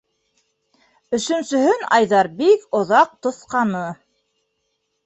Өсөнсөһөн 1.17 1.85
Айҙар 1.99 2.33
бик 2.41 2.67
оҙаҡ 2.81 3.13
тоҫҡаны. 3.29 3.89